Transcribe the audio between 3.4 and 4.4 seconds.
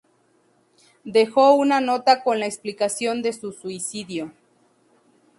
suicidio.